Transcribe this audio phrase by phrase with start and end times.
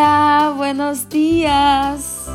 [0.00, 2.28] Hola, buenos dias!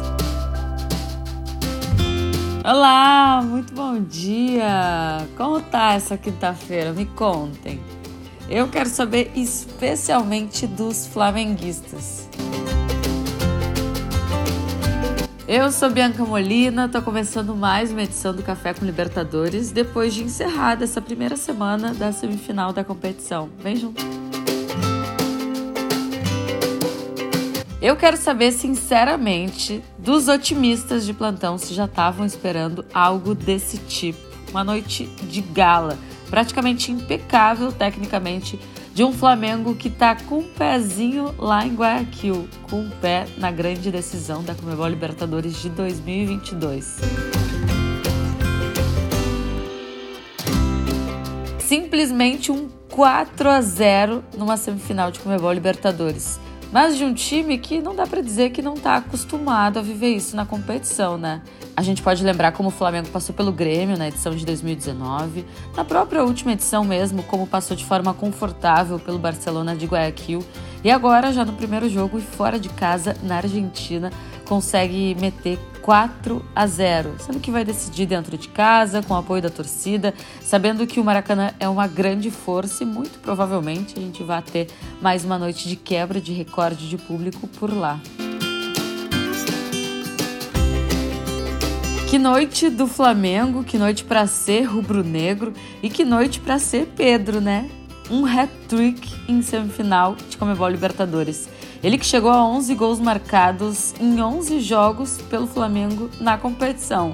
[2.62, 5.25] Olá, muito bom dia!
[5.38, 6.91] Como tá essa quinta-feira?
[6.91, 7.79] Me contem.
[8.49, 12.27] Eu quero saber especialmente dos flamenguistas.
[15.48, 20.21] Eu sou Bianca Molina, tô começando mais uma edição do Café com Libertadores depois de
[20.23, 23.50] encerrada essa primeira semana da semifinal da competição.
[23.59, 24.23] Vem junto!
[27.84, 34.18] Eu quero saber, sinceramente, dos otimistas de plantão se já estavam esperando algo desse tipo.
[34.52, 38.58] Uma noite de gala, praticamente impecável tecnicamente,
[38.94, 43.52] de um Flamengo que está com um pezinho lá em Guayaquil, com um pé na
[43.52, 47.02] grande decisão da Comebol Libertadores de 2022.
[51.59, 56.40] Simplesmente um 4 a 0 numa semifinal de Comebol Libertadores
[56.73, 60.16] mas de um time que não dá para dizer que não está acostumado a viver
[60.16, 61.39] isso na competição, né?
[61.78, 65.45] A gente pode lembrar como o Flamengo passou pelo Grêmio na edição de 2019,
[65.78, 70.44] na própria última edição mesmo, como passou de forma confortável pelo Barcelona de Guayaquil,
[70.84, 74.12] e agora já no primeiro jogo e fora de casa na Argentina,
[74.47, 79.41] consegue meter 4 a 0, sendo que vai decidir dentro de casa, com o apoio
[79.41, 84.23] da torcida, sabendo que o Maracanã é uma grande força e muito provavelmente a gente
[84.23, 84.67] vai ter
[85.02, 88.00] mais uma noite de quebra de recorde de público por lá.
[92.09, 97.41] Que noite do Flamengo, que noite para ser rubro-negro e que noite para ser Pedro,
[97.41, 97.67] né?
[98.09, 101.50] Um hat-trick em semifinal de Comebol Libertadores.
[101.84, 107.14] Ele que chegou a 11 gols marcados em 11 jogos pelo Flamengo na competição.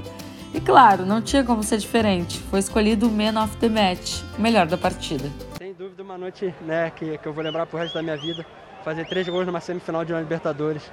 [0.53, 2.39] E claro, não tinha como ser diferente.
[2.51, 5.27] Foi escolhido o Man of the Match, melhor da partida.
[5.57, 8.45] Sem dúvida, uma noite né, que, que eu vou lembrar pro resto da minha vida.
[8.85, 10.83] Fazer três gols numa semifinal de uma Libertadores.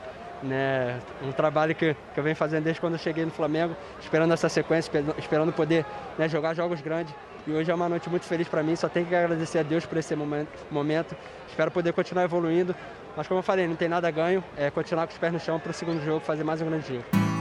[0.43, 4.33] Né, um trabalho que, que eu venho fazendo desde quando eu cheguei no Flamengo, esperando
[4.33, 5.85] essa sequência, esperando poder
[6.19, 7.15] né, jogar jogos grandes.
[7.47, 9.87] E hoje é uma noite muito feliz para mim, só tenho que agradecer a Deus
[9.87, 11.17] por esse momento.
[11.49, 12.75] Espero poder continuar evoluindo,
[13.17, 15.39] mas como eu falei, não tem nada a ganho, é continuar com os pés no
[15.39, 17.36] chão para o segundo jogo, fazer mais um grande jogo.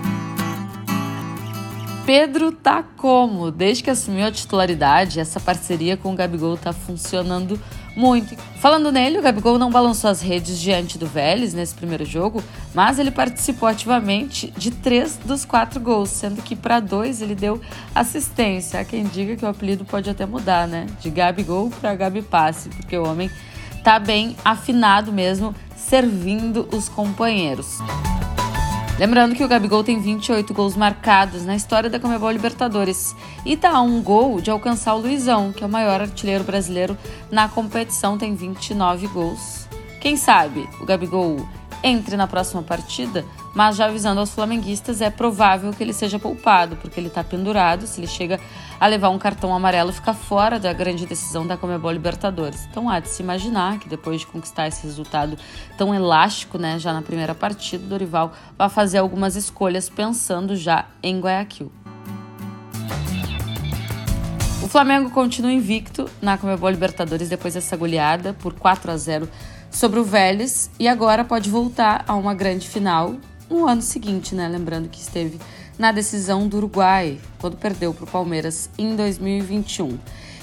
[2.06, 3.50] Pedro tá como?
[3.50, 7.60] Desde que assumiu a titularidade, essa parceria com o Gabigol tá funcionando
[7.96, 8.36] muito.
[8.60, 12.44] Falando nele, o Gabigol não balançou as redes diante do Vélez nesse primeiro jogo,
[12.76, 17.60] mas ele participou ativamente de três dos quatro gols, sendo que para dois ele deu
[17.96, 18.80] assistência.
[18.80, 20.86] Há quem diga que o apelido pode até mudar, né?
[21.02, 23.32] De Gabigol para Gabi Passe, porque o homem
[23.84, 27.80] tá bem afinado mesmo servindo os companheiros.
[28.98, 33.14] Lembrando que o Gabigol tem 28 gols marcados na história da Comebol Libertadores
[33.46, 36.98] e tá a um gol de alcançar o Luizão, que é o maior artilheiro brasileiro
[37.30, 39.68] na competição, tem 29 gols.
[40.00, 41.46] Quem sabe o Gabigol
[41.84, 46.76] entre na próxima partida, mas já avisando aos flamenguistas, é provável que ele seja poupado,
[46.76, 47.88] porque ele está pendurado.
[47.88, 48.38] Se ele chega
[48.78, 52.68] a levar um cartão amarelo, fica fora da grande decisão da Comebol Libertadores.
[52.70, 55.38] Então há de se imaginar que depois de conquistar esse resultado
[55.78, 61.22] tão elástico, né, já na primeira partida, Dorival vai fazer algumas escolhas pensando já em
[61.22, 61.72] Guayaquil.
[64.62, 69.30] O Flamengo continua invicto na Comebol Libertadores depois dessa goleada por 4 a 0
[69.72, 73.16] sobre o Vélez e agora pode voltar a uma grande final
[73.50, 74.48] no ano seguinte, né?
[74.48, 75.40] Lembrando que esteve
[75.78, 79.98] na decisão do Uruguai, quando perdeu para o Palmeiras em 2021.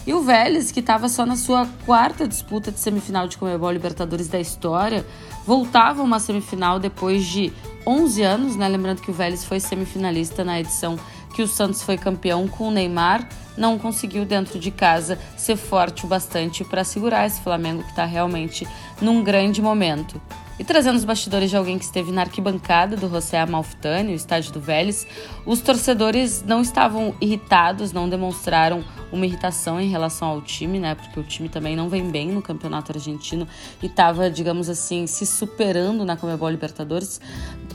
[0.07, 4.27] E o Vélez, que estava só na sua quarta disputa de semifinal de Comebol Libertadores
[4.29, 5.07] da história,
[5.47, 7.53] voltava a uma semifinal depois de
[7.87, 8.69] 11 anos, né?
[8.69, 10.99] Lembrando que o Vélez foi semifinalista na edição
[11.33, 13.27] que o Santos foi campeão com o Neymar,
[13.57, 18.05] não conseguiu dentro de casa ser forte o bastante para segurar esse Flamengo que está
[18.05, 18.67] realmente
[19.01, 20.21] num grande momento.
[20.63, 24.53] E trazendo os bastidores de alguém que esteve na arquibancada do José Amalfitani, o estádio
[24.53, 25.05] do Vélez,
[25.45, 30.95] os torcedores não estavam irritados, não demonstraram uma irritação em relação ao time, né?
[30.95, 33.45] Porque o time também não vem bem no campeonato argentino
[33.83, 37.21] e estava, digamos assim, se superando na Comebol Libertadores.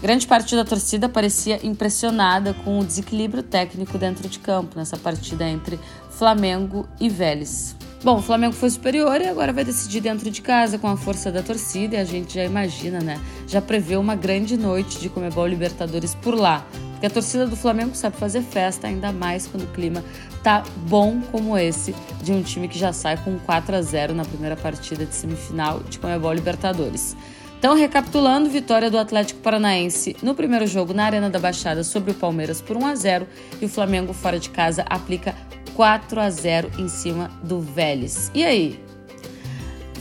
[0.01, 5.45] Grande parte da torcida parecia impressionada com o desequilíbrio técnico dentro de campo nessa partida
[5.45, 5.77] entre
[6.09, 7.75] Flamengo e Vélez.
[8.03, 11.31] Bom, o Flamengo foi superior e agora vai decidir dentro de casa com a força
[11.31, 13.19] da torcida e a gente já imagina, né?
[13.47, 16.63] Já prevê uma grande noite de Comebol Libertadores por lá.
[16.91, 20.03] Porque a torcida do Flamengo sabe fazer festa, ainda mais quando o clima
[20.43, 24.23] tá bom como esse de um time que já sai com 4 a 0 na
[24.23, 27.15] primeira partida de semifinal de Comebol Libertadores.
[27.57, 32.13] Então, recapitulando, vitória do Atlético Paranaense no primeiro jogo na Arena da Baixada sobre o
[32.13, 33.27] Palmeiras por 1 a 0
[33.59, 35.33] e o Flamengo fora de casa aplica
[35.77, 38.31] 4 a 0 em cima do Vélez.
[38.33, 38.83] E aí?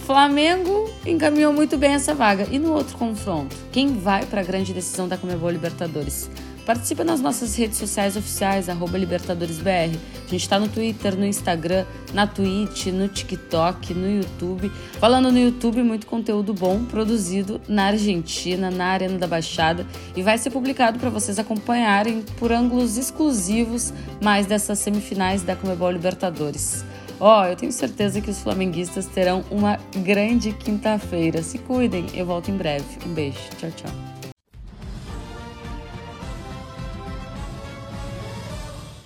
[0.06, 2.46] Flamengo encaminhou muito bem essa vaga.
[2.50, 6.30] E no outro confronto, quem vai para a grande decisão da Comebol Libertadores?
[6.66, 9.96] Participa nas nossas redes sociais oficiais, LibertadoresBR.
[10.26, 14.72] A gente está no Twitter, no Instagram, na Twitch, no TikTok, no YouTube.
[14.98, 19.86] Falando no YouTube, muito conteúdo bom produzido na Argentina, na Arena da Baixada.
[20.16, 25.92] E vai ser publicado para vocês acompanharem por ângulos exclusivos mais dessas semifinais da Comebol
[25.92, 26.84] Libertadores.
[27.20, 31.44] Ó, oh, eu tenho certeza que os flamenguistas terão uma grande quinta-feira.
[31.44, 32.84] Se cuidem, eu volto em breve.
[33.06, 33.38] Um beijo.
[33.56, 34.25] Tchau, tchau.